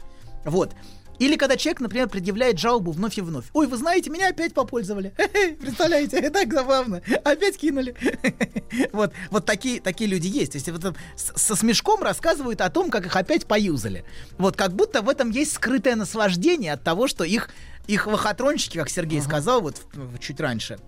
[0.44, 0.76] Вот.
[1.18, 3.46] Или когда человек, например, предъявляет жалобу вновь и вновь.
[3.52, 5.12] Ой, вы знаете, меня опять попользовали.
[5.60, 7.02] Представляете, это так забавно.
[7.24, 7.96] Опять кинули.
[8.92, 10.52] Вот, вот такие, такие люди есть.
[10.52, 14.04] То есть вот, со смешком рассказывают о том, как их опять поюзали.
[14.36, 17.50] Вот как будто в этом есть скрытое наслаждение от того, что их,
[17.88, 19.82] их лохотронщики, как Сергей сказал вот
[20.20, 20.78] чуть раньше,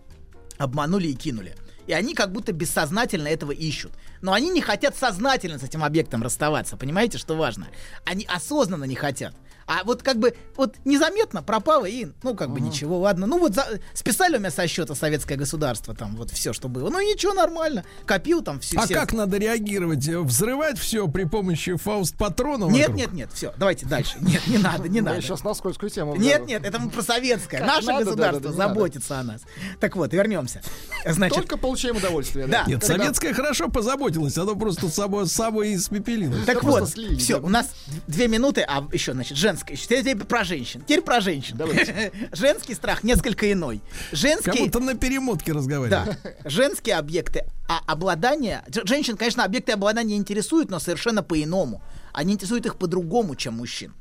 [0.58, 1.56] обманули и кинули.
[1.90, 3.90] И они как будто бессознательно этого ищут.
[4.20, 6.76] Но они не хотят сознательно с этим объектом расставаться.
[6.76, 7.66] Понимаете, что важно?
[8.04, 9.34] Они осознанно не хотят.
[9.70, 13.28] А вот как бы вот незаметно пропало и, ну, как бы ничего, ладно.
[13.28, 16.90] Ну, вот за- списали у меня со счета советское государство, там вот все, что было.
[16.90, 17.84] Ну, ничего, нормально.
[18.04, 18.80] Копил там все.
[18.80, 20.04] А как надо реагировать?
[20.04, 22.72] Взрывать все при помощи фауст-патронов?
[22.72, 22.96] Нет, вокруг?
[22.98, 24.16] нет, нет, все, давайте дальше.
[24.20, 25.22] Нет, не надо, не Я надо.
[25.22, 26.16] сейчас на скользкую тему.
[26.16, 27.60] Нет, нет, это мы про советское.
[27.64, 29.42] Наше государство заботится о нас.
[29.78, 30.62] Так вот, вернемся.
[31.06, 32.48] Значит, Только получаем удовольствие.
[32.48, 32.64] Да.
[32.66, 36.44] Нет, советская хорошо позаботилась, оно просто само собой испепелилось.
[36.44, 37.70] Так Всё вот, все, у нас
[38.08, 39.59] две минуты, а еще, значит, женское.
[39.68, 39.86] Еще.
[39.86, 40.80] Теперь про женщин.
[40.82, 41.58] Теперь про женщин.
[42.32, 43.82] Женский страх несколько иной.
[44.10, 46.16] Как Женский, будто на перемотке разговариваем.
[46.22, 51.82] да, женские объекты, а обладание, женщин, конечно, объекты обладания интересуют, но совершенно по-иному.
[52.12, 53.94] Они интересуют их по-другому, чем мужчин.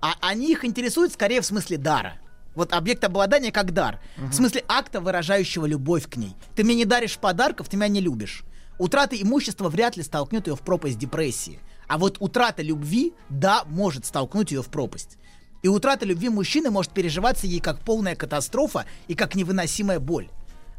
[0.00, 2.18] А они их интересуют скорее в смысле дара.
[2.54, 4.00] Вот объект обладания как дар.
[4.16, 6.34] В смысле акта, выражающего любовь к ней.
[6.54, 8.44] Ты мне не даришь подарков, ты меня не любишь.
[8.78, 11.58] Утрата имущества вряд ли столкнет ее в пропасть депрессии.
[11.88, 15.18] А вот утрата любви, да, может столкнуть ее в пропасть.
[15.62, 20.28] И утрата любви мужчины может переживаться ей как полная катастрофа и как невыносимая боль.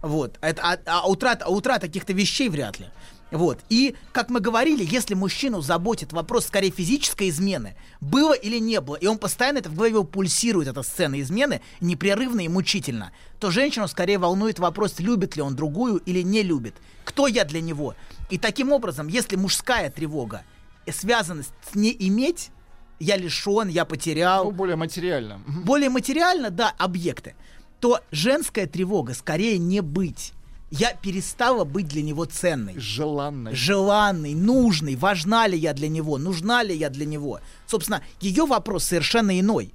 [0.01, 0.37] Вот.
[0.41, 2.87] Это, а, а утрата, а утрата каких-то вещей вряд ли.
[3.31, 3.59] Вот.
[3.69, 8.95] И, как мы говорили, если мужчину заботит вопрос скорее физической измены, было или не было,
[8.95, 13.87] и он постоянно это в голове пульсирует, эта сцена измены, непрерывно и мучительно, то женщину
[13.87, 16.75] скорее волнует вопрос, любит ли он другую или не любит.
[17.03, 17.95] Кто я для него?
[18.29, 20.43] И таким образом, если мужская тревога
[20.91, 22.51] связана с не иметь,
[22.99, 25.41] я лишен, я потерял, Ну, более материально.
[25.47, 27.35] Более материально, да, объекты,
[27.79, 30.33] то женская тревога скорее не быть.
[30.69, 33.55] Я перестала быть для него ценной Желанной.
[33.55, 37.39] желанный, нужный, важна ли я для него, нужна ли я для него.
[37.67, 39.71] Собственно, ее вопрос совершенно иной.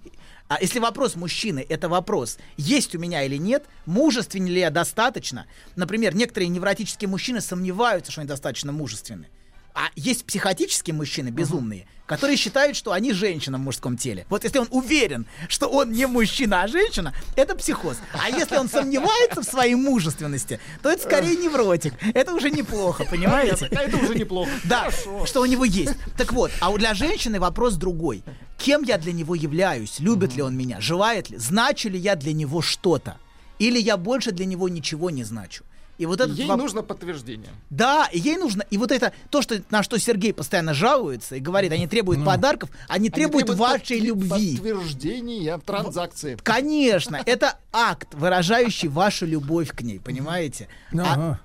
[0.48, 5.46] А если вопрос мужчины, это вопрос, есть у меня или нет, мужественен ли я достаточно.
[5.76, 9.28] Например, некоторые невротические мужчины сомневаются, что они достаточно мужественны.
[9.74, 14.26] А есть психотические мужчины, безумные, которые считают, что они женщина в мужском теле.
[14.28, 17.96] Вот если он уверен, что он не мужчина, а женщина, это психоз.
[18.12, 21.94] А если он сомневается в своей мужественности, то это скорее невротик.
[22.14, 23.68] Это уже неплохо, понимаете?
[23.74, 24.50] А это уже неплохо.
[24.64, 24.90] Да,
[25.24, 25.94] что у него есть.
[26.18, 28.22] Так вот, а у- для женщины вопрос другой.
[28.58, 29.98] Кем я для него являюсь?
[30.00, 30.80] Любит ли он меня?
[30.80, 31.38] Желает ли?
[31.38, 33.16] Значу ли я для него что-то?
[33.58, 35.64] Или я больше для него ничего не значу?
[36.03, 37.50] И вот этот Ей воп- нужно подтверждение.
[37.70, 38.64] Да, ей нужно.
[38.70, 42.70] И вот это то, что на что Сергей постоянно жалуется и говорит, они требуют подарков,
[42.88, 44.57] они требуют Они вашей подтвер- любви.
[44.57, 46.36] Подтверждения транзакции.
[46.42, 50.66] Конечно, это акт, выражающий вашу любовь к ней, понимаете?
[50.92, 51.40] А- Ага.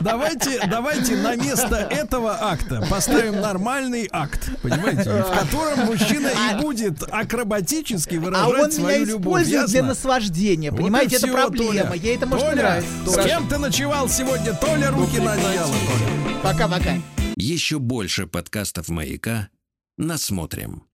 [0.00, 7.02] Давайте, давайте на место этого акта поставим нормальный акт, понимаете, в котором мужчина и будет
[7.02, 9.42] акробатически А выражать он свою меня любовь.
[9.42, 9.88] использует для ясно?
[9.88, 11.16] наслаждения, Вот понимаете?
[11.16, 11.82] и Это всё, проблема.
[11.88, 11.94] Толя.
[11.96, 13.10] Ей это может Толя, нравиться.
[13.22, 14.90] С кем ты ночевал сегодня, Толя?
[14.92, 16.36] Руки на одеяло, Толя.
[16.44, 16.92] Пока-пока.
[17.34, 19.48] Еще больше подкастов «Маяка»
[19.96, 20.84] насмотрим.